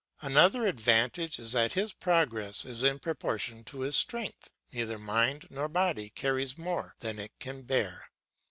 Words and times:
Another 0.21 0.65
advantage 0.65 1.37
is 1.37 1.51
that 1.51 1.73
his 1.73 1.93
progress 1.93 2.65
is 2.65 2.81
in 2.81 2.97
proportion 2.97 3.63
to 3.65 3.81
his 3.81 3.95
strength, 3.95 4.49
neither 4.73 4.97
mind 4.97 5.45
nor 5.51 5.69
body 5.69 6.09
carries 6.09 6.57
more 6.57 6.95
than 7.01 7.19
it 7.19 7.33
can 7.39 7.61
bear. 7.61 8.09